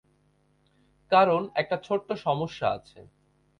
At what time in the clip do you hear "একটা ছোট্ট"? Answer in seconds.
1.55-2.09